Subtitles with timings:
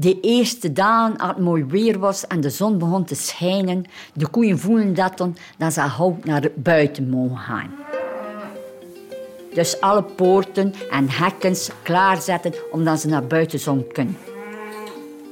[0.00, 4.28] De eerste dagen, als het mooi weer was en de zon begon te schijnen, de
[4.28, 5.36] koeien voelen dat dan,
[5.72, 7.70] ze hout naar buiten mogen gaan.
[9.54, 14.16] Dus alle poorten en hekken klaarzetten omdat ze naar buiten zon kunnen.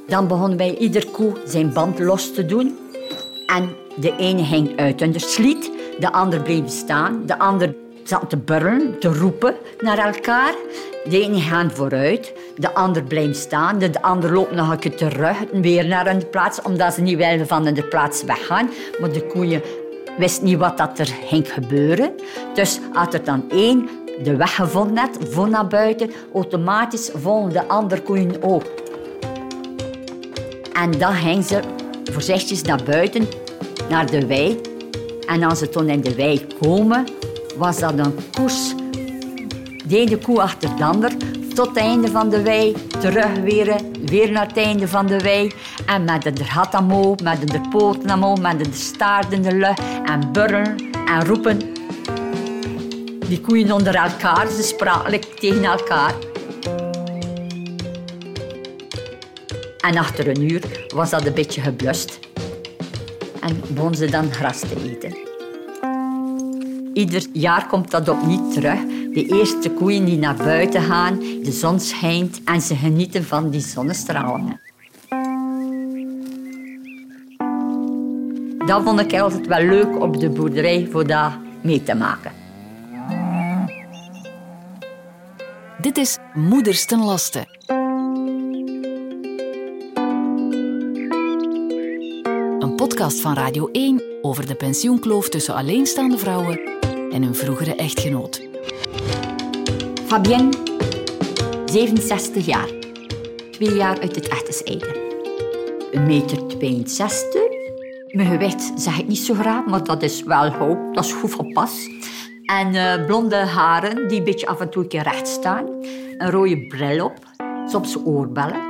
[0.07, 2.77] Dan begonnen wij ieder koe zijn band los te doen.
[3.45, 7.75] En de ene ging uit onder sliet, de ander bleef staan, de ander
[8.07, 10.53] zat te burren, te roepen naar elkaar.
[11.09, 15.37] De ene gaat vooruit, de ander blijft staan, de ander loopt nog een keer terug,
[15.51, 18.69] weer naar hun plaats, omdat ze niet wilden van de plaats weggaan.
[18.99, 19.61] Maar de koeien
[20.17, 22.11] wisten niet wat dat er ging gebeuren.
[22.53, 23.89] Dus als er dan één
[24.23, 28.63] de weg gevonden had, voor naar buiten, automatisch volgden de andere koeien ook.
[30.73, 31.59] En dan gingen ze
[32.11, 33.27] voorzichtig naar buiten,
[33.89, 34.61] naar de wei.
[35.27, 37.05] En als ze toen in de wei komen,
[37.57, 38.75] was dat een koers.
[39.85, 41.11] De ene koe achter de ander,
[41.53, 43.39] tot het einde van de wei, terug
[44.03, 45.53] weer, naar het einde van de wei.
[45.85, 49.81] En met de omhoog, met de poten met de staart in de lucht.
[50.05, 51.59] En burren en roepen.
[53.27, 56.13] Die koeien onder elkaar, ze spraken tegen elkaar.
[59.77, 62.19] En achter een uur was dat een beetje geblust.
[63.41, 65.26] En begonnen ze dan gras te eten.
[66.97, 68.79] Ieder jaar komt dat opnieuw terug.
[69.13, 73.61] De eerste koeien die naar buiten gaan, de zon schijnt en ze genieten van die
[73.61, 74.59] zonnestralen.
[78.65, 81.31] Dat vond ik altijd wel leuk op de boerderij voor dat
[81.61, 82.31] mee te maken.
[85.81, 87.45] Dit is Moeders ten Laste.
[92.59, 96.75] Een podcast van Radio 1 over de pensioenkloof tussen alleenstaande vrouwen
[97.11, 98.41] en hun vroegere echtgenoot.
[100.05, 100.49] Fabienne,
[101.65, 102.69] 67 jaar.
[103.51, 105.05] Twee jaar uit het echte zijde.
[105.91, 107.41] Een meter 62.
[108.07, 110.95] Mijn gewicht zeg ik niet zo graag, maar dat is wel hoop.
[110.95, 111.89] Dat is goed van pas.
[112.45, 115.65] En uh, blonde haren die een beetje af en toe een keer recht staan.
[116.17, 117.17] Een rode bril op.
[117.65, 118.61] Soms oorbellen.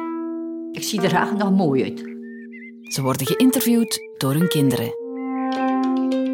[0.71, 1.99] Ik zie er graag nog mooi uit.
[2.93, 5.06] Ze worden geïnterviewd door hun kinderen.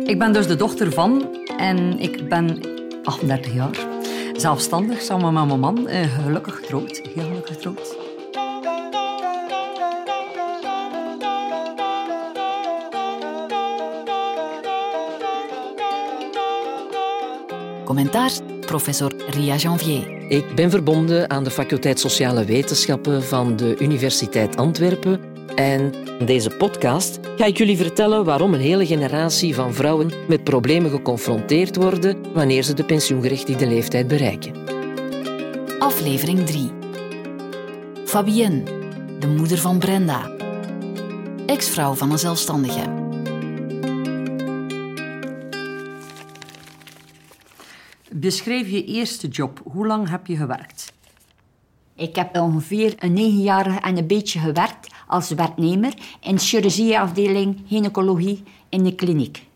[0.05, 2.59] Ik ben dus de dochter van en ik ben
[3.03, 3.87] 38 jaar.
[4.33, 5.87] Zelfstandig, samen met mijn man.
[5.87, 7.01] eh, Gelukkig getrouwd.
[7.15, 7.95] Heel gelukkig getrouwd.
[17.85, 18.31] Commentaar
[18.65, 20.31] professor Ria Janvier.
[20.31, 25.32] Ik ben verbonden aan de faculteit Sociale Wetenschappen van de Universiteit Antwerpen.
[25.55, 30.43] En in deze podcast ga ik jullie vertellen waarom een hele generatie van vrouwen met
[30.43, 34.53] problemen geconfronteerd worden wanneer ze de pensioengerechtigde leeftijd bereiken.
[35.79, 36.71] Aflevering 3.
[38.05, 38.63] Fabienne,
[39.19, 40.31] de moeder van Brenda.
[41.45, 43.01] Ex-vrouw van een zelfstandige.
[48.11, 49.61] Beschrijf je eerste job.
[49.63, 50.93] Hoe lang heb je gewerkt?
[51.95, 57.61] Ik heb ongeveer een negen jaar en een beetje gewerkt als werknemer in de chirurgieafdeling
[57.67, 59.47] gynaecologie in de kliniek.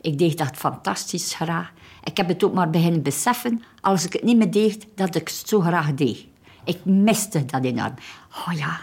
[0.00, 1.72] Ik deed dat fantastisch graag.
[2.04, 5.28] Ik heb het ook maar beginnen beseffen als ik het niet meer deed dat ik
[5.28, 6.26] het zo graag deed.
[6.64, 7.94] Ik miste dat enorm.
[8.46, 8.80] Oh ja,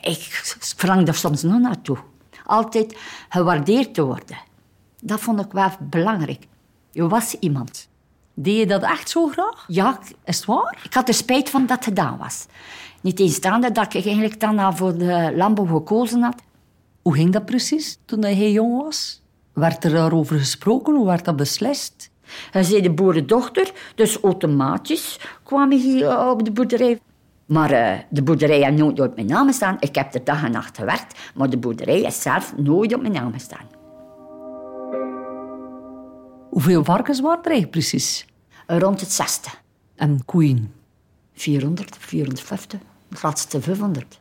[0.00, 1.98] ik sprang er soms nog naartoe.
[2.44, 4.38] Altijd gewaardeerd te worden.
[5.02, 6.46] Dat vond ik wel belangrijk.
[6.90, 7.88] Je was iemand.
[8.34, 9.64] Deed je dat echt zo graag?
[9.66, 10.78] Ja, Is het waar?
[10.84, 12.46] ik had er spijt van dat het gedaan was.
[13.00, 16.42] Niet tegenstaande dat ik eigenlijk dan voor de landbouw gekozen had.
[17.02, 19.22] Hoe ging dat precies toen hij jong was?
[19.52, 20.94] Werd er daarover gesproken?
[20.94, 22.10] Hoe werd dat beslist?
[22.50, 27.00] Hij zei de boerendochter, dus automatisch kwam hier eh, op de boerderij.
[27.46, 29.76] Maar eh, de boerderij heeft nooit op mijn naam gestaan.
[29.80, 33.12] Ik heb er dag en nacht gewerkt, maar de boerderij is zelf nooit op mijn
[33.12, 33.79] naam gestaan.
[36.50, 38.26] Hoeveel varkens waren er eigenlijk precies?
[38.66, 39.48] Rond het zesde.
[39.96, 40.72] En koeien?
[41.32, 44.20] 400, 450, het laatste 500.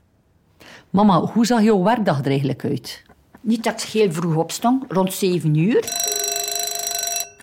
[0.90, 3.04] Mama, hoe zag jouw werkdag er eigenlijk uit?
[3.42, 5.82] Niet dat ik heel vroeg opstond, rond 7 uur.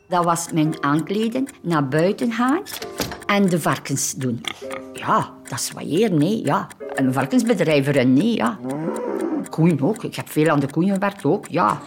[0.08, 2.62] Dat was mijn aankleden, naar buiten gaan
[3.26, 4.40] en de varkens doen.
[4.92, 6.66] Ja, dat is waaieren, nee, ja.
[6.94, 8.58] Een varkensbedrijf erin, nee, ja.
[9.50, 11.80] Koeien ook, ik heb veel aan de koeien gewerkt ook, ja.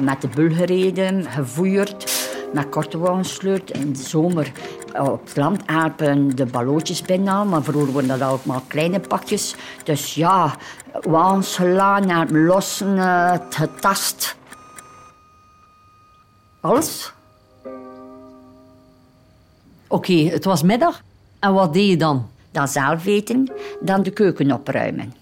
[0.00, 2.19] Met de bul gereden, gevoerd,
[2.52, 3.70] met korte gesleurd.
[3.70, 4.52] In de zomer
[4.98, 9.54] op het land apen de ballootjes binnen, maar vroeger waren dat allemaal kleine pakjes.
[9.84, 10.56] Dus ja,
[11.00, 14.36] wagens gelaan, naar lossen, eh, het getast.
[16.60, 17.12] Alles.
[19.88, 21.02] Oké, het was middag.
[21.38, 22.28] En wat deed je dan?
[22.50, 25.14] Dan zelf eten, dan de keuken opruimen.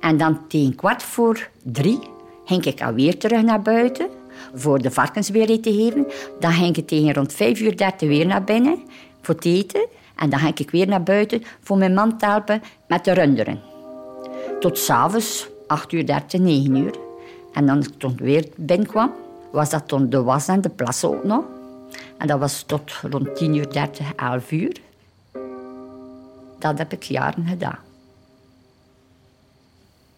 [0.00, 1.98] En dan tegen kwart voor drie
[2.44, 4.08] ging ik alweer terug naar buiten
[4.54, 6.06] voor de varkens weer te geven.
[6.40, 8.78] Dan ging ik tegen rond vijf uur dertig weer naar binnen
[9.20, 9.86] voor het eten.
[10.16, 13.60] En dan ging ik weer naar buiten voor mijn man te helpen met de runderen.
[14.60, 16.94] Tot s'avonds, acht uur dertig, negen uur.
[17.52, 19.12] En dan toen ik weer binnenkwam,
[19.50, 21.44] was dat toen de was en de plas ook nog.
[22.18, 24.76] En dat was tot rond tien uur dertig, elf uur.
[26.58, 27.78] Dat heb ik jaren gedaan.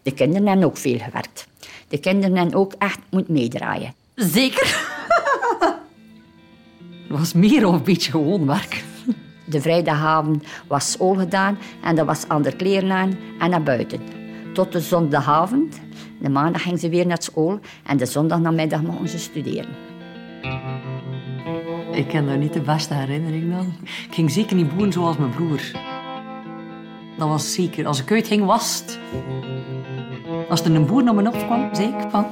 [0.01, 1.47] De kinderen hebben ook veel gewerkt.
[1.87, 3.93] De kinderen hebben ook echt moeten meedraaien.
[4.19, 4.87] Zeker.
[7.07, 8.83] Het was meer of een beetje gewoon werk.
[9.45, 14.01] De vrijdagavond was school gedaan en dat was andere kleren aan en naar buiten.
[14.53, 15.79] Tot de zondagavond.
[16.21, 19.75] De maandag ging ze weer naar school en de zondagnamiddag mochten ze studeren.
[21.91, 23.75] Ik ken daar niet de beste herinnering aan.
[23.83, 25.61] Ik ging zeker niet boeren zoals mijn broer.
[27.17, 27.87] Dat was zeker.
[27.87, 28.99] Als ik uitging, was het...
[30.49, 32.25] Als er een boer naar me opkwam, zei ik van...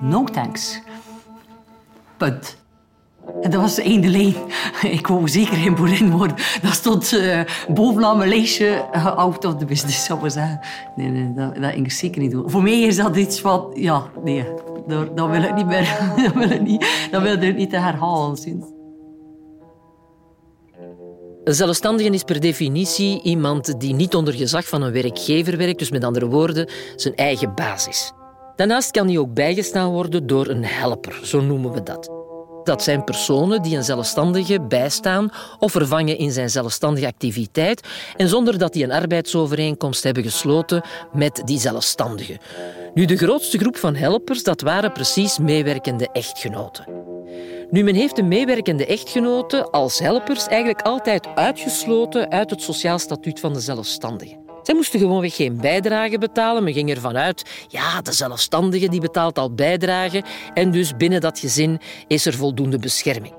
[0.00, 0.80] No thanks.
[2.16, 2.56] Punt.
[3.42, 4.34] En dat was de lijn.
[4.82, 6.36] Ik wou zeker geen boerin worden.
[6.62, 10.34] Dat stond uh, bovenaan mijn lijstje uh, of the business, zou ik.
[10.96, 12.50] Nee, nee, dat, dat ging ik zeker niet doen.
[12.50, 13.70] Voor mij is dat iets van...
[13.74, 14.44] Ja, nee,
[14.86, 15.98] dat, dat wil ik niet meer...
[16.24, 18.36] Dat wil ik niet, dat wil ik niet te herhalen.
[18.36, 18.64] Zien.
[21.44, 25.90] Een zelfstandige is per definitie iemand die niet onder gezag van een werkgever werkt, dus
[25.90, 28.12] met andere woorden, zijn eigen basis.
[28.56, 32.10] Daarnaast kan hij ook bijgestaan worden door een helper, zo noemen we dat.
[32.64, 38.58] Dat zijn personen die een zelfstandige bijstaan of vervangen in zijn zelfstandige activiteit en zonder
[38.58, 40.82] dat die een arbeidsovereenkomst hebben gesloten
[41.12, 42.38] met die zelfstandige.
[42.94, 46.84] Nu, de grootste groep van helpers, dat waren precies meewerkende echtgenoten.
[47.70, 53.40] Nu, men heeft de meewerkende echtgenoten als helpers eigenlijk altijd uitgesloten uit het sociaal statuut
[53.40, 54.45] van de zelfstandige.
[54.66, 56.64] Zij moesten gewoonweg geen bijdrage betalen.
[56.64, 60.24] Men ging ervan uit, ja, de zelfstandige die betaalt al bijdrage
[60.54, 63.34] en dus binnen dat gezin is er voldoende bescherming.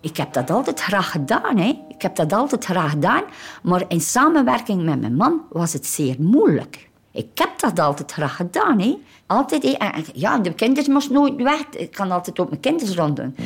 [0.00, 1.58] Ik heb dat altijd graag gedaan.
[1.58, 1.84] Hè.
[1.88, 3.22] Ik heb dat altijd graag gedaan.
[3.62, 6.88] Maar in samenwerking met mijn man was het zeer moeilijk.
[7.12, 8.80] Ik heb dat altijd graag gedaan.
[8.80, 8.98] Hè.
[9.26, 10.02] Altijd, hè.
[10.12, 11.60] Ja, de kinderen moesten nooit weg.
[11.76, 13.36] Ik kan altijd op mijn kinderen ronddoen.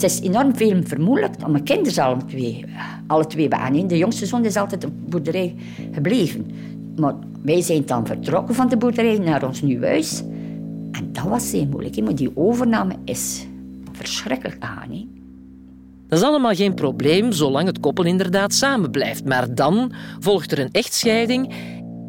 [0.00, 2.64] Het is enorm veel vermoeilijkt mijn kinderen alle twee,
[3.06, 5.54] alle twee bij De jongste zoon is altijd op de boerderij
[5.92, 6.46] gebleven.
[6.96, 10.22] Maar wij zijn dan vertrokken van de boerderij naar ons nieuw huis.
[10.90, 12.02] En dat was zeer moeilijk.
[12.02, 13.46] Maar die overname is
[13.92, 15.08] verschrikkelijk aan.
[16.08, 19.24] Dat is allemaal geen probleem, zolang het koppel inderdaad samen blijft.
[19.24, 21.54] Maar dan volgt er een echtscheiding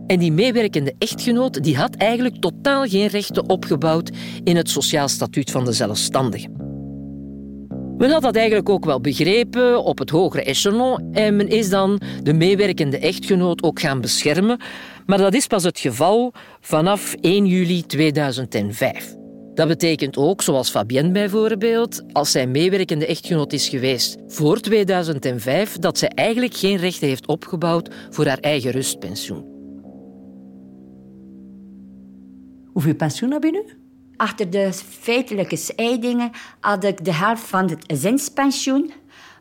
[0.08, 4.12] en die meewerkende echtgenoot die had eigenlijk totaal geen rechten opgebouwd
[4.44, 6.61] in het sociaal statuut van de zelfstandige.
[8.02, 12.02] Men had dat eigenlijk ook wel begrepen op het hogere echelon en men is dan
[12.24, 14.60] de meewerkende echtgenoot ook gaan beschermen.
[15.06, 19.16] Maar dat is pas het geval vanaf 1 juli 2005.
[19.54, 25.98] Dat betekent ook, zoals Fabienne bijvoorbeeld, als zij meewerkende echtgenoot is geweest voor 2005, dat
[25.98, 29.46] zij eigenlijk geen rechten heeft opgebouwd voor haar eigen rustpensioen.
[32.74, 33.81] Hoeveel pensioen heb je nu?
[34.22, 38.92] Achter de feitelijke scheidingen had ik de helft van het gezinspensioen.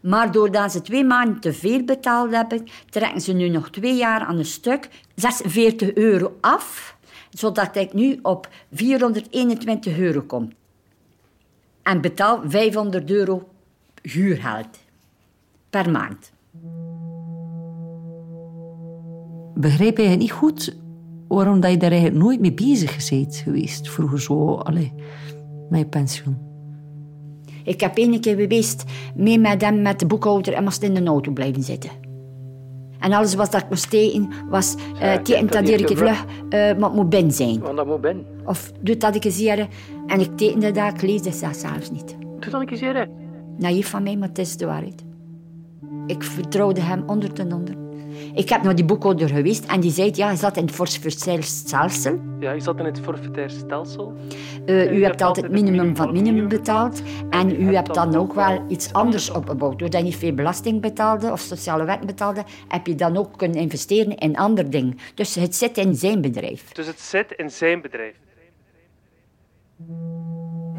[0.02, 4.20] Maar doordat ze twee maanden te veel betaald hebben, trekken ze nu nog twee jaar
[4.20, 6.96] aan een stuk 46 euro af,
[7.30, 10.52] zodat ik nu op 421 euro kom.
[11.82, 13.48] En betaal 500 euro
[14.02, 14.78] huurgeld
[15.70, 16.32] per maand.
[19.54, 20.76] Begrijp je het niet goed
[21.36, 24.92] waarom dat je daar eigenlijk nooit mee bezig bent geweest vroeger zo, allee,
[25.68, 26.38] met je pensioen?
[27.64, 28.84] Ik heb één keer geweest
[29.14, 31.90] mee met hem met de boekhouder en moest in de auto blijven zitten.
[32.98, 36.90] En alles wat dat ik moest tegen was uh, tegen dat ik vlug, uh, maar
[36.90, 37.60] moet ben zijn.
[37.60, 38.24] Want dat moet ben.
[38.44, 39.46] Of doe dat ik eens
[40.06, 42.16] En ik tekende dat, ik lees dat zelfs niet.
[42.40, 43.08] Doe dat ik eens
[43.58, 45.04] Naïef van mij, maar het is de waarheid.
[46.06, 47.74] Ik vertrouwde hem onder ten onder.
[48.34, 51.42] Ik heb naar die boekhouder geweest en die zei, ja, je zat in het forfaitair
[51.42, 52.20] stelsel.
[52.40, 54.12] Ja, je zat in het forfaitair stelsel.
[54.66, 57.02] Uh, u, hebt altijd het minimum van het minimum betaald.
[57.30, 59.78] En u hebt dan ook wel iets anders opgebouwd.
[59.78, 63.60] Doordat je niet veel belasting betaalde of sociale wet betaalde, heb je dan ook kunnen
[63.60, 64.98] investeren in andere dingen.
[65.14, 66.72] Dus het zit in zijn bedrijf.
[66.72, 68.14] Dus het zit in zijn bedrijf.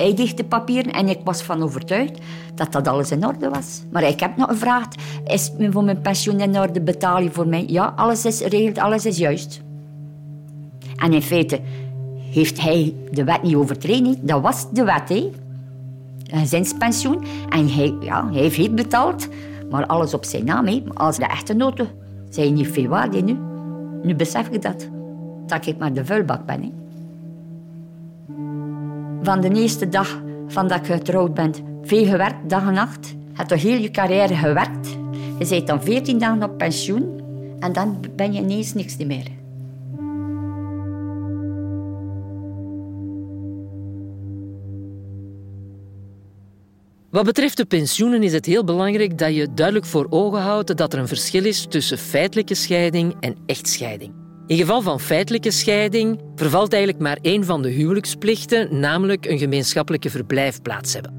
[0.01, 2.20] Hij dicht papieren en ik was van overtuigd
[2.55, 3.84] dat dat alles in orde was.
[3.91, 7.63] Maar ik heb nog gevraagd, is mijn pensioen in orde, betaal je voor mij?
[7.67, 9.62] Ja, alles is geregeld, alles is juist.
[10.96, 11.60] En in feite
[12.31, 14.17] heeft hij de wet niet overtreden.
[14.22, 15.31] Dat was de wet, hè.
[16.25, 17.24] Een gezinspensioen.
[17.50, 19.27] En hij, ja, hij heeft betaald,
[19.70, 20.67] maar alles op zijn naam.
[20.67, 20.84] Hè.
[20.93, 21.88] Als de echte noten
[22.29, 23.38] zijn niet veel waard nu.
[24.03, 24.89] Nu besef ik dat.
[25.48, 26.62] dat ik maar de vuilbak ben.
[26.62, 26.80] Hè.
[29.24, 33.08] Van de eerste dag van dat ik getrouwd ben, veel gewerkt, dag en nacht.
[33.08, 34.90] Je hebt toch heel je carrière gewerkt.
[35.40, 37.22] Je bent dan 14 dagen op pensioen
[37.60, 39.40] en dan ben je ineens niks meer.
[47.10, 50.94] Wat betreft de pensioenen is het heel belangrijk dat je duidelijk voor ogen houdt dat
[50.94, 54.21] er een verschil is tussen feitelijke scheiding en echtscheiding.
[54.51, 60.10] In geval van feitelijke scheiding vervalt eigenlijk maar één van de huwelijksplichten, namelijk een gemeenschappelijke
[60.10, 61.13] verblijfplaats hebben.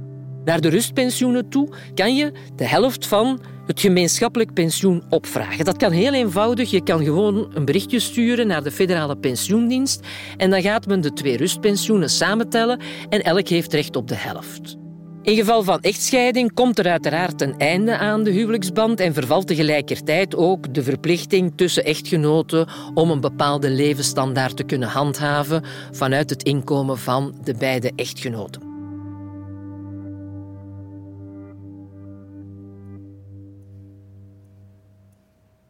[0.45, 5.65] Naar de rustpensioenen toe kan je de helft van het gemeenschappelijk pensioen opvragen.
[5.65, 6.71] Dat kan heel eenvoudig.
[6.71, 11.13] Je kan gewoon een berichtje sturen naar de federale pensioendienst en dan gaat men de
[11.13, 14.77] twee rustpensioenen samentellen en elk heeft recht op de helft.
[15.23, 20.37] In geval van echtscheiding komt er uiteraard een einde aan de huwelijksband en vervalt tegelijkertijd
[20.37, 26.99] ook de verplichting tussen echtgenoten om een bepaalde levensstandaard te kunnen handhaven vanuit het inkomen
[26.99, 28.63] van de beide echtgenoten.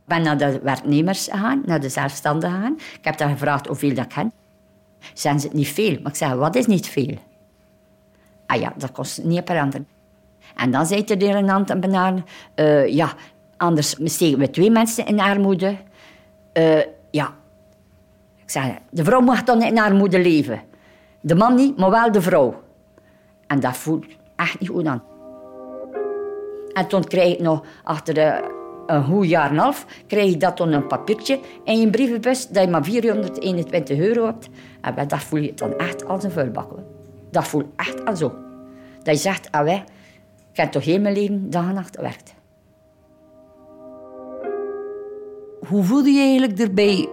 [0.02, 2.76] Ik ben naar de werknemers gegaan, naar de zelfstandigen gegaan.
[2.76, 4.30] Ik heb daar gevraagd hoeveel dat ik heb.
[5.14, 5.98] Zijn ze het niet veel?
[6.02, 7.18] Maar ik zeg, wat is niet veel?
[8.52, 9.56] Ah ja, dat kost niet per.
[10.56, 12.24] En dan zei een aantal benaren,
[12.56, 13.12] uh, ja,
[13.56, 15.76] anders steken we twee mensen in armoede.
[16.58, 16.80] Uh,
[17.10, 17.34] ja,
[18.36, 20.60] ik zeg, de vrouw mag dan in armoede leven.
[21.20, 22.62] De man niet, maar wel de vrouw.
[23.46, 24.06] En dat voelt
[24.36, 25.02] echt niet goed aan.
[26.72, 28.50] En toen kreeg ik nog achter de,
[28.86, 32.84] een goed jaar en half, ik dat een papiertje in je brievenbus dat je maar
[32.84, 34.48] 421 euro hebt.
[34.80, 36.70] En dat voel je dan echt als een vuilbak.
[37.32, 38.34] Dat voelt echt al zo.
[39.02, 39.84] Dat je zegt, ah wij,
[40.50, 42.34] ik heb toch heel mijn leven dag en nacht gewerkt.
[45.68, 47.08] Hoe voelde je eigenlijk erbij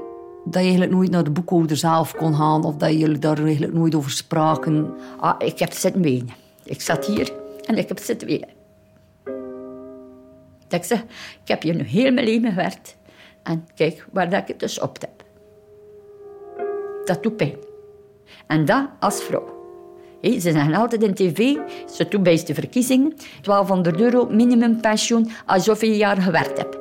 [0.45, 3.73] dat je eigenlijk nooit naar de boekhouder zelf kon gaan of dat jullie daar eigenlijk
[3.73, 4.93] nooit over spraken?
[5.19, 6.29] Ah, ik heb zitten wenen.
[6.63, 7.33] Ik zat hier
[7.65, 8.49] en ik heb zitten wenen.
[10.67, 11.01] Dat ik zeg,
[11.41, 12.97] ik heb hier nu heel mijn leven gewerkt
[13.43, 15.23] en kijk waar dat ik het dus op heb.
[17.05, 17.57] Dat doet pijn.
[18.47, 19.58] En dat als vrouw.
[20.21, 21.37] Ze zeggen altijd in tv,
[21.95, 26.77] ze bij de verkiezingen, 1200 euro minimumpensioen als je zoveel jaar gewerkt hebt.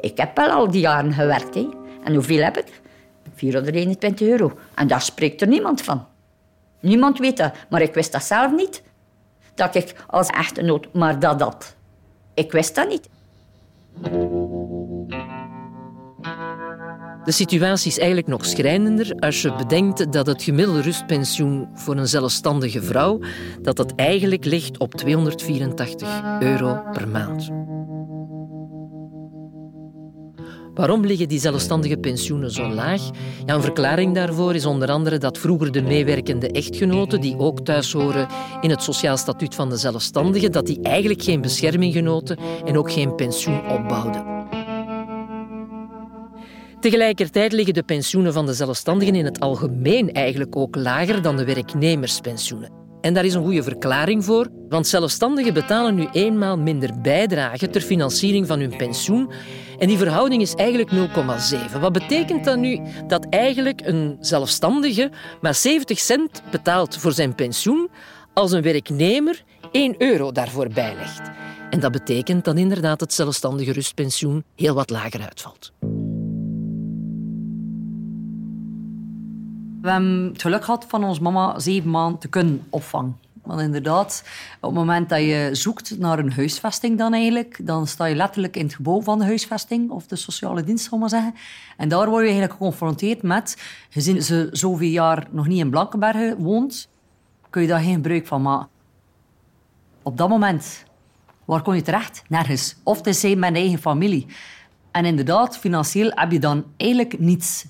[0.00, 1.54] Ik heb wel al die jaren gewerkt.
[1.54, 1.68] He.
[2.04, 2.80] En hoeveel heb ik?
[3.34, 4.52] 421 euro.
[4.74, 6.06] En daar spreekt er niemand van.
[6.80, 8.82] Niemand weet dat, maar ik wist dat zelf niet.
[9.54, 11.76] Dat ik als echtgenoot maar dat had.
[12.34, 13.08] Ik wist dat niet.
[17.28, 22.08] De situatie is eigenlijk nog schrijnender als je bedenkt dat het gemiddelde rustpensioen voor een
[22.08, 23.20] zelfstandige vrouw
[23.62, 26.08] dat dat eigenlijk ligt op 284
[26.40, 27.50] euro per maand.
[30.74, 33.02] Waarom liggen die zelfstandige pensioenen zo laag?
[33.46, 37.92] Ja, een verklaring daarvoor is onder andere dat vroeger de meewerkende echtgenoten, die ook thuis
[37.92, 38.26] horen
[38.60, 42.92] in het sociaal statuut van de zelfstandigen, dat die eigenlijk geen bescherming genoten en ook
[42.92, 44.37] geen pensioen opbouwden.
[46.80, 51.44] Tegelijkertijd liggen de pensioenen van de zelfstandigen in het algemeen eigenlijk ook lager dan de
[51.44, 52.70] werknemerspensioenen.
[53.00, 57.80] En daar is een goede verklaring voor, want zelfstandigen betalen nu eenmaal minder bijdrage ter
[57.80, 59.30] financiering van hun pensioen.
[59.78, 61.80] En die verhouding is eigenlijk 0,7.
[61.80, 62.80] Wat betekent dat nu?
[63.06, 67.90] Dat eigenlijk een zelfstandige maar 70 cent betaalt voor zijn pensioen,
[68.34, 69.42] als een werknemer
[69.72, 71.30] 1 euro daarvoor bijlegt.
[71.70, 75.72] En dat betekent dat inderdaad het zelfstandige rustpensioen heel wat lager uitvalt.
[79.80, 83.16] We hebben het geluk gehad van ons mama zeven maanden te kunnen opvangen.
[83.42, 84.24] Want inderdaad,
[84.60, 88.56] op het moment dat je zoekt naar een huisvesting dan eigenlijk, dan sta je letterlijk
[88.56, 91.34] in het gebouw van de huisvesting of de sociale dienst, zal maar zeggen.
[91.76, 93.56] En daar word je eigenlijk geconfronteerd met,
[93.90, 96.88] gezien ze zoveel jaar nog niet in Blankenbergen woont,
[97.50, 98.68] kun je daar geen gebruik van maken.
[100.02, 100.84] Op dat moment,
[101.44, 102.22] waar kom je terecht?
[102.28, 102.76] Nergens.
[102.82, 104.26] Of is met eigen familie.
[104.90, 107.66] En inderdaad, financieel heb je dan eigenlijk niets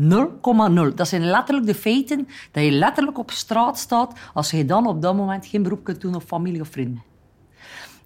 [0.00, 0.94] 0,0.
[0.94, 5.02] Dat zijn letterlijk de feiten dat je letterlijk op straat staat als je dan op
[5.02, 7.02] dat moment geen beroep kunt doen op familie of vrienden.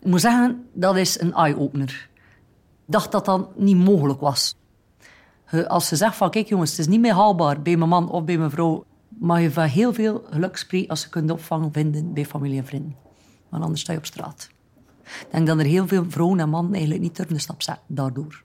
[0.01, 2.09] Ik moet zeggen, dat is een eye-opener.
[2.87, 4.57] Ik dacht dat dat niet mogelijk was.
[5.67, 8.25] Als ze zegt van, kijk jongens, het is niet meer haalbaar bij mijn man of
[8.25, 12.27] bij mijn vrouw, mag je van heel veel geluk als ze kunt opvangen vinden bij
[12.27, 12.97] familie en vrienden.
[13.49, 14.51] Want anders sta je op straat.
[15.05, 17.85] Ik denk dat er heel veel vrouwen en mannen eigenlijk niet durven de stap zetten
[17.87, 18.43] daardoor.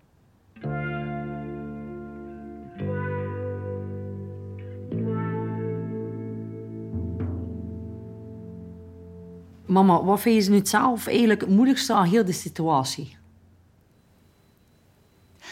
[9.75, 13.17] Mama, wat vind je nu zelf eigenlijk het moeilijkste aan heel de situatie?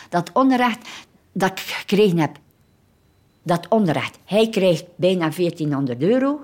[0.10, 0.90] Dat onrecht
[1.32, 2.38] dat ik gekregen heb.
[3.46, 4.18] dat onrecht.
[4.26, 6.44] Hij krijgt bijna 1400 euro.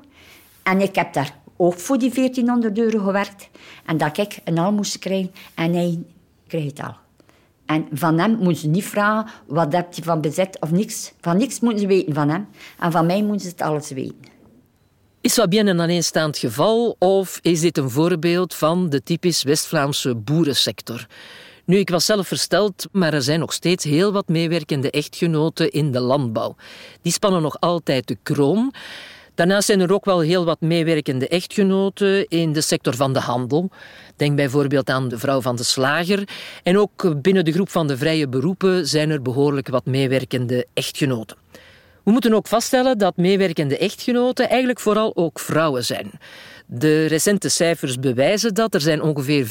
[0.64, 3.50] En ik heb daar ook voor die 1400 euro gewerkt.
[3.86, 6.04] En dat ik een al moest krijgen en hij
[6.48, 6.96] krijgt het al.
[7.66, 11.14] En van hem moeten ze niet vragen, wat je van bezet of niks.
[11.22, 12.48] Van niks moeten ze weten van hem.
[12.80, 14.39] En van mij moeten ze het alles weten.
[15.30, 21.06] Is Fabienne een alleenstaand geval of is dit een voorbeeld van de typisch West-Vlaamse boerensector?
[21.66, 25.92] Nu, ik was zelf versteld, maar er zijn nog steeds heel wat meewerkende echtgenoten in
[25.92, 26.56] de landbouw.
[27.02, 28.74] Die spannen nog altijd de kroon.
[29.36, 33.70] Daarnaast zijn er ook wel heel wat meewerkende echtgenoten in de sector van de handel.
[34.16, 36.28] Denk bijvoorbeeld aan de vrouw van de slager.
[36.64, 41.38] En ook binnen de groep van de vrije beroepen zijn er behoorlijk wat meewerkende echtgenoten.
[42.10, 46.12] We moeten ook vaststellen dat meewerkende echtgenoten eigenlijk vooral ook vrouwen zijn.
[46.66, 49.46] De recente cijfers bewijzen dat er zijn ongeveer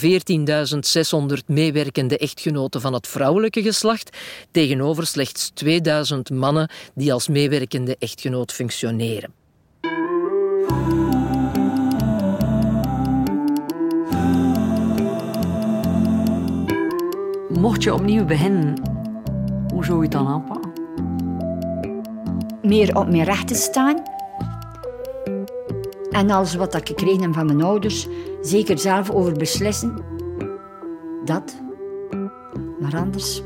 [1.38, 4.16] 14.600 meewerkende echtgenoten van het vrouwelijke geslacht,
[4.50, 9.32] tegenover slechts 2000 mannen die als meewerkende echtgenoot functioneren.
[17.48, 18.82] Mocht je opnieuw beginnen,
[19.72, 20.67] hoe zou je het dan aanpakken?
[22.68, 24.02] Meer op mijn rechten staan.
[26.10, 28.06] En alles wat ik gekregen heb van mijn ouders,
[28.40, 30.02] zeker zelf over beslissen.
[31.25, 31.62] Dat.
[32.80, 33.42] Maar anders.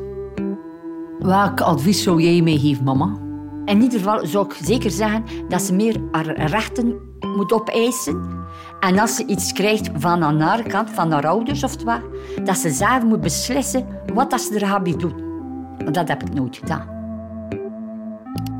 [1.18, 3.18] Welk advies zou jij meegeven, mama?
[3.64, 6.98] In ieder geval zou ik zeker zeggen dat ze meer haar rechten
[7.36, 8.46] moet opeisen.
[8.80, 12.00] En als ze iets krijgt van aan haar kant, van haar ouders of wat,
[12.44, 15.14] dat ze zelf moet beslissen wat dat ze er gaat doen.
[15.78, 17.01] Want dat heb ik nooit gedaan.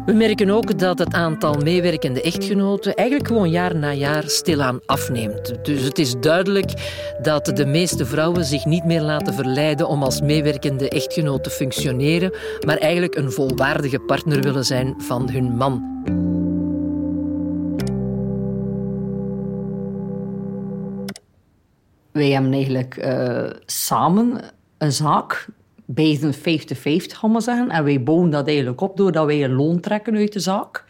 [0.06, 5.64] We merken ook dat het aantal meewerkende echtgenoten eigenlijk gewoon jaar na jaar stilaan afneemt.
[5.64, 6.72] Dus het is duidelijk
[7.22, 12.32] dat de meeste vrouwen zich niet meer laten verleiden om als meewerkende echtgenoot te functioneren,
[12.66, 15.90] maar eigenlijk een volwaardige partner willen zijn van hun man.
[22.12, 24.40] Wij hebben eigenlijk uh, samen
[24.78, 25.46] een zaak,
[25.84, 27.70] beiden 50-50 gaan we zeggen.
[27.70, 30.84] En wij bouwen dat eigenlijk op doordat wij een loon trekken uit de zaak.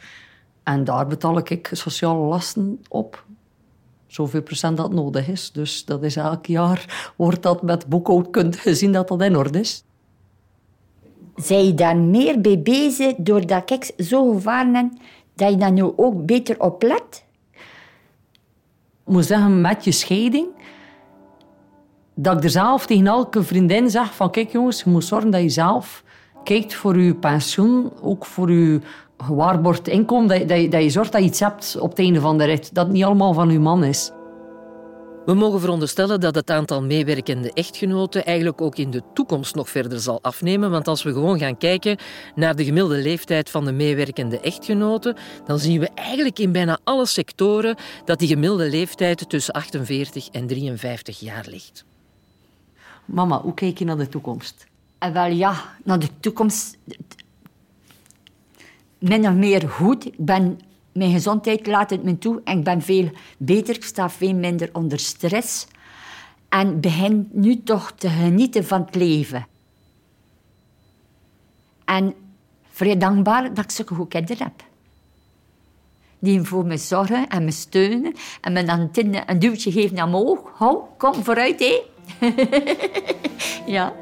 [0.63, 3.25] En daar betaal ik sociale lasten op.
[4.07, 5.53] Zoveel procent dat nodig is.
[5.53, 9.85] Dus dat is elk jaar, wordt dat met boekhoudkunde gezien dat dat in orde is.
[11.37, 14.91] Zijn je daar meer bij bezig doordat ik zo gevaren heb,
[15.35, 17.25] dat je daar nu ook beter op let?
[19.07, 20.47] Ik moet zeggen, met je scheiding
[22.15, 25.43] dat ik er zelf tegen elke vriendin zeg van kijk jongens, je moet zorgen dat
[25.43, 26.03] je zelf
[26.45, 28.81] kijkt voor je pensioen, ook voor je
[29.19, 32.39] gewaarborgd inkomen, dat, dat, dat je zorgt dat je iets hebt op het einde van
[32.39, 32.75] de rit.
[32.75, 34.11] Dat niet allemaal van je man is.
[35.25, 40.01] We mogen veronderstellen dat het aantal meewerkende echtgenoten eigenlijk ook in de toekomst nog verder
[40.01, 40.71] zal afnemen.
[40.71, 41.97] Want als we gewoon gaan kijken
[42.35, 47.07] naar de gemiddelde leeftijd van de meewerkende echtgenoten, dan zien we eigenlijk in bijna alle
[47.07, 51.85] sectoren dat die gemiddelde leeftijd tussen 48 en 53 jaar ligt.
[53.05, 54.67] Mama, hoe kijk je naar de toekomst?
[54.99, 56.79] En eh, wel ja, naar de toekomst.
[58.99, 60.05] Min of meer goed.
[60.05, 60.61] Ik ben,
[60.93, 63.75] mijn gezondheid laat het me toe en ik ben veel beter.
[63.75, 65.67] Ik sta veel minder onder stress.
[66.49, 69.47] En begin nu toch te genieten van het leven.
[71.85, 72.15] En
[72.71, 74.65] vrij dankbaar dat ik zulke goede kinderen heb.
[76.19, 78.15] Die voor me zorgen en me steunen.
[78.41, 78.91] En me dan
[79.27, 80.51] een duwtje geven naar omhoog.
[80.55, 81.92] Hou, kom vooruit, hé.
[83.67, 83.93] ja.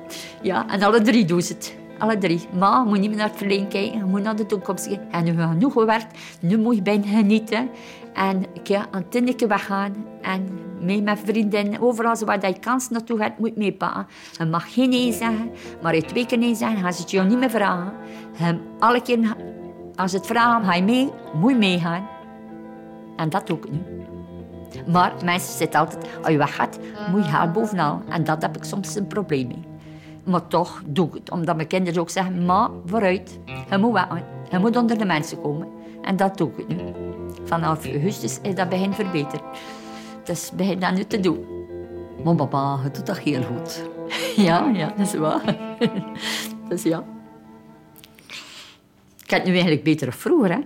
[0.42, 1.78] ja, en alle drie doen ze het.
[1.98, 2.40] Alle drie.
[2.52, 5.10] Je moet niet meer naar het verleden kijken, je moet naar de toekomst kijken.
[5.10, 7.70] En nu hebben genoeg gewerkt, nu moet je bijna genieten.
[8.14, 9.94] En ja, aan het weggaan.
[10.22, 10.48] En
[10.80, 14.06] mee met vriendinnen, overal waar je kans naartoe gaat, moet je meepakken.
[14.38, 15.50] Je mag geen nee zeggen,
[15.82, 17.92] maar je twee keer nee zeggen, gaan ze het niet meer vragen.
[18.38, 19.36] En alle keer,
[19.96, 22.08] als ze het vragen, ga je mee, moet je meegaan.
[23.16, 23.78] En dat ook nu.
[24.86, 26.78] Maar mensen zitten altijd, als je weggaat,
[27.10, 28.02] moet je haar bovenal.
[28.08, 29.64] En dat heb ik soms een probleem mee.
[30.24, 33.38] Maar toch doe ik het, omdat mijn kinderen ook zeggen, maar vooruit,
[33.70, 34.06] je moet weg,
[34.50, 35.68] je moet onder de mensen komen.
[36.02, 36.76] En dat doe ik nu.
[37.44, 39.42] Vanaf augustus is dat begin verbeterd.
[40.24, 41.46] Dus begin dat nu te doen.
[42.24, 43.82] Maar papa, je doet dat heel goed.
[44.36, 45.56] Ja, ja, dat is waar.
[46.68, 47.04] dus ja.
[49.24, 50.60] Ik heb het nu eigenlijk beter vroeger, hè.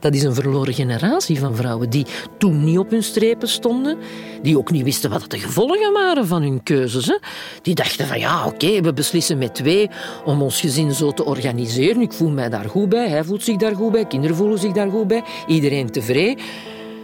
[0.00, 2.06] Dat is een verloren generatie van vrouwen die
[2.38, 3.98] toen niet op hun strepen stonden,
[4.42, 7.06] die ook niet wisten wat de gevolgen waren van hun keuzes.
[7.06, 7.18] Hè.
[7.62, 9.90] Die dachten van ja, oké, we beslissen met twee
[10.24, 12.00] om ons gezin zo te organiseren.
[12.02, 14.72] Ik voel mij daar goed bij, hij voelt zich daar goed bij, kinderen voelen zich
[14.72, 16.44] daar goed bij, iedereen tevreden.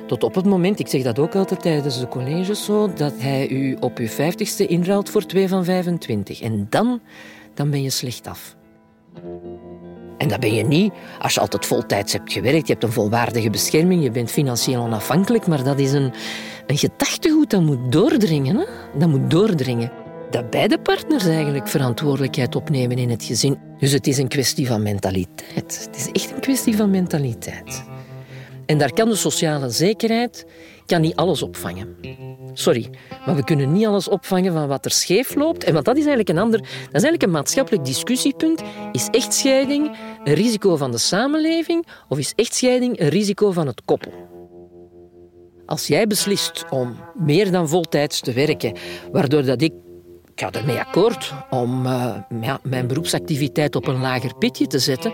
[0.06, 3.48] Tot op het moment, ik zeg dat ook altijd tijdens de colleges zo, dat hij
[3.48, 6.40] u op uw vijftigste inruilt voor 2 van 25.
[6.40, 7.00] En dan,
[7.54, 8.56] dan ben je slecht af.
[10.18, 13.50] En dat ben je niet als je altijd voltijds hebt gewerkt, je hebt een volwaardige
[13.50, 16.12] bescherming, je bent financieel onafhankelijk, maar dat is een,
[16.66, 18.56] een gedachtegoed dat moet doordringen.
[18.56, 18.64] Hè?
[18.98, 19.92] Dat moet doordringen.
[20.30, 23.58] Dat beide partners eigenlijk verantwoordelijkheid opnemen in het gezin.
[23.78, 25.88] Dus het is een kwestie van mentaliteit.
[25.94, 27.84] Het is echt een kwestie van mentaliteit.
[28.66, 30.46] En daar kan de sociale zekerheid
[30.86, 31.96] kan niet alles opvangen.
[32.52, 32.90] Sorry,
[33.26, 35.64] maar we kunnen niet alles opvangen van wat er scheef loopt.
[35.64, 38.62] En want dat is eigenlijk een ander, dat is eigenlijk een maatschappelijk discussiepunt.
[38.92, 44.12] Is echtscheiding een risico van de samenleving of is echtscheiding een risico van het koppel?
[45.66, 48.76] Als jij beslist om meer dan voltijds te werken,
[49.12, 49.72] waardoor dat ik
[50.36, 52.14] ik ga ermee akkoord om uh,
[52.62, 55.12] mijn beroepsactiviteit op een lager pitje te zetten.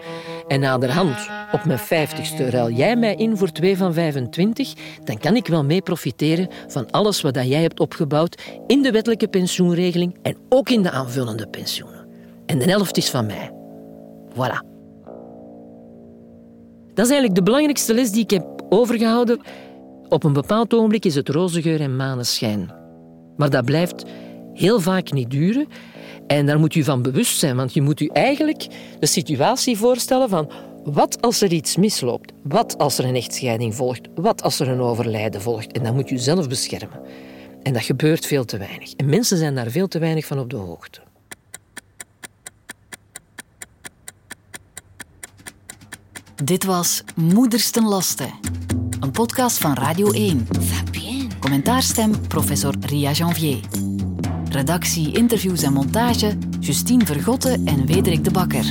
[0.53, 5.37] En naderhand, op mijn vijftigste, ruil jij mij in voor 2 van 25, dan kan
[5.37, 10.37] ik wel mee profiteren van alles wat jij hebt opgebouwd in de wettelijke pensioenregeling en
[10.49, 12.07] ook in de aanvullende pensioenen.
[12.47, 13.51] En de helft is van mij.
[14.31, 14.67] Voilà.
[16.95, 19.41] Dat is eigenlijk de belangrijkste les die ik heb overgehouden.
[20.09, 22.75] Op een bepaald ogenblik is het rozengeur en maneschijn.
[23.37, 24.05] Maar dat blijft
[24.53, 25.67] heel vaak niet duren.
[26.27, 28.67] En daar moet u van bewust zijn, want je moet u eigenlijk
[28.99, 30.51] de situatie voorstellen van
[30.85, 32.33] wat als er iets misloopt?
[32.43, 34.09] Wat als er een echtscheiding volgt?
[34.15, 35.73] Wat als er een overlijden volgt?
[35.73, 37.01] En dan moet je zelf beschermen.
[37.63, 38.93] En dat gebeurt veel te weinig.
[38.93, 41.01] En mensen zijn daar veel te weinig van op de hoogte.
[46.45, 48.31] Dit was Moeders ten Laste,
[49.01, 50.49] een podcast van Radio 1.
[51.41, 53.61] Commentaarstem professor Ria Janvier.
[54.53, 58.65] Redactie, interviews en montage Justine Vergotte en Wederik de Bakker.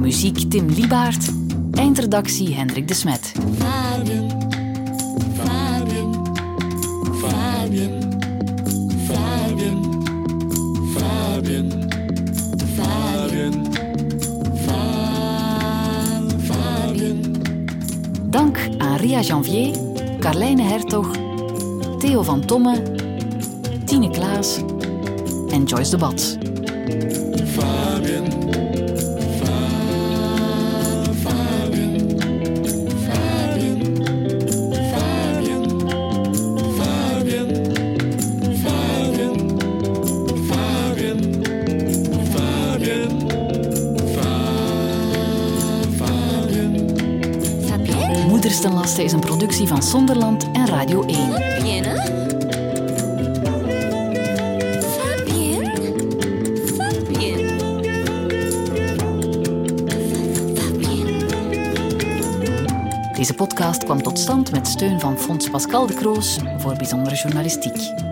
[0.00, 1.28] Muziek Tim Liebaert.
[1.72, 3.32] Eindredactie Hendrik de Smet.
[3.58, 4.30] Fabien,
[5.36, 6.12] Fabien,
[7.20, 8.18] Fabien,
[9.06, 9.82] Fabien,
[10.96, 11.88] Fabien,
[12.74, 13.72] Fabien,
[16.44, 17.20] Fabien.
[18.30, 19.76] Dank aan Ria Janvier,
[20.20, 21.10] Carlijne Hertog,
[21.98, 22.95] Theo van Tomme,
[23.86, 24.58] Tine Klaas
[25.50, 26.36] en Joyce de Bats.
[27.54, 28.24] Fabien,
[29.38, 31.94] Fa- Fabien,
[33.06, 33.80] Fabien,
[34.90, 35.62] Fabien,
[36.76, 37.48] Fabien,
[38.62, 39.36] Fabien,
[40.48, 41.20] Fabien,
[42.32, 43.10] Fabien,
[44.14, 46.72] Fa- Fabien.
[48.28, 51.55] Moeders ten Laste is een productie van Sonderland en Radio 1.
[63.36, 68.05] Deze podcast kwam tot stand met steun van Fonds Pascal de Kroos voor bijzondere journalistiek.